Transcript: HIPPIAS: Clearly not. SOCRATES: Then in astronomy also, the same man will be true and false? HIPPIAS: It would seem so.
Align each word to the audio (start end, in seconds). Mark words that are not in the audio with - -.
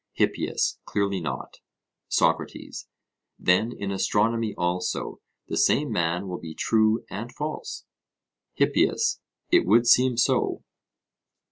HIPPIAS: 0.13 0.79
Clearly 0.83 1.19
not. 1.19 1.57
SOCRATES: 2.07 2.87
Then 3.37 3.71
in 3.71 3.91
astronomy 3.91 4.55
also, 4.57 5.21
the 5.47 5.57
same 5.57 5.91
man 5.91 6.27
will 6.27 6.39
be 6.39 6.55
true 6.55 7.05
and 7.11 7.31
false? 7.31 7.85
HIPPIAS: 8.55 9.19
It 9.51 9.63
would 9.67 9.85
seem 9.85 10.17
so. 10.17 10.63